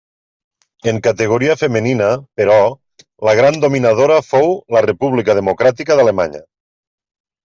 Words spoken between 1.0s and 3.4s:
categoria femenina, però, la